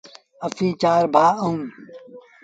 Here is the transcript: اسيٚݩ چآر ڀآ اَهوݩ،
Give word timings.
اسيٚݩ 0.45 0.77
چآر 0.81 1.03
ڀآ 1.13 1.25
اَهوݩ، 1.43 1.65